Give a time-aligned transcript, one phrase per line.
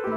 [0.00, 0.08] 欢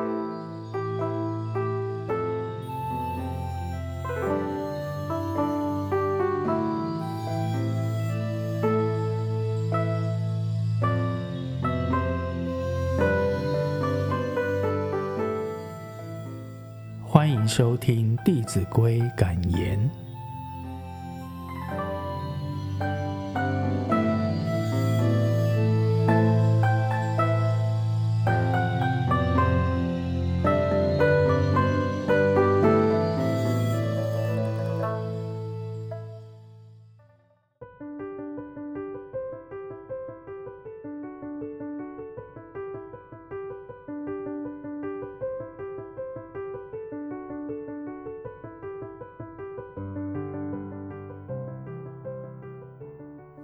[17.29, 20.02] 迎收听《弟子规》感言。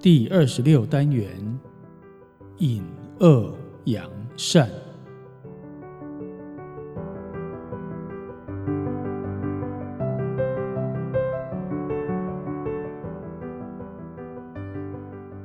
[0.02, 1.28] 第二十六单元：
[2.60, 2.82] 隐
[3.20, 3.54] 恶
[3.84, 4.70] 扬善。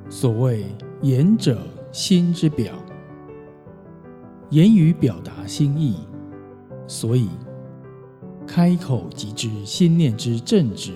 [0.08, 0.66] 所谓
[1.02, 1.58] “言者，
[1.90, 2.72] 心之表”，
[4.50, 5.96] 言语表达心意，
[6.86, 7.28] 所以
[8.46, 10.92] 开口即知心念之正直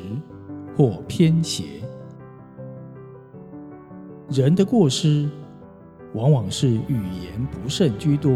[0.76, 1.77] 或偏邪。
[4.30, 5.26] 人的过失，
[6.12, 8.30] 往往是语言不慎居多。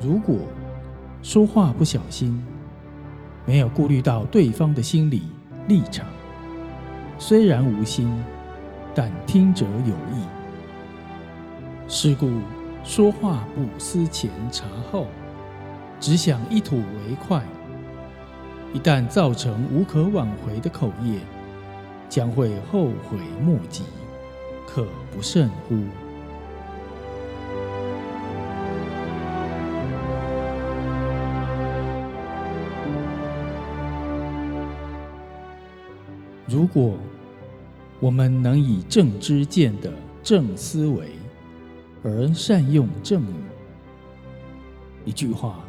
[0.00, 0.36] 如果
[1.20, 2.40] 说话不小心，
[3.44, 5.22] 没有顾虑到对方的心理
[5.66, 6.06] 立场，
[7.18, 8.08] 虽然无心，
[8.94, 10.24] 但听者有意。
[11.88, 12.30] 是故
[12.84, 15.08] 说话不思前察后，
[15.98, 17.42] 只想一吐为快，
[18.72, 21.18] 一旦造成无可挽回的口业，
[22.08, 23.82] 将会后悔莫及。
[24.72, 25.76] 可不甚乎？
[36.46, 36.96] 如果
[37.98, 39.92] 我们能以正知见的
[40.22, 41.08] 正思维
[42.04, 43.34] 而善用正语，
[45.04, 45.64] 一句话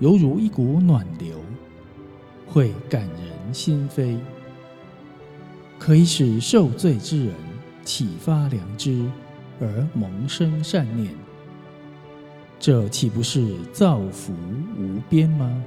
[0.00, 1.34] 犹如一股暖流，
[2.46, 4.18] 会感人心扉，
[5.78, 7.53] 可以使受罪之人。
[7.84, 9.04] 启发良知
[9.60, 11.14] 而萌生善念，
[12.58, 14.32] 这岂不是造福
[14.76, 15.62] 无边吗？